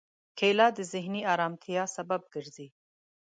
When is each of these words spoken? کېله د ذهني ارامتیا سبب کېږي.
کېله 0.37 0.67
د 0.77 0.79
ذهني 0.93 1.21
ارامتیا 1.33 1.83
سبب 1.95 2.21
کېږي. 2.33 2.67